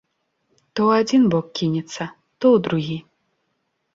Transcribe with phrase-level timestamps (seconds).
[0.77, 2.03] То ў адзін бок кінецца,
[2.39, 2.97] то ў другі.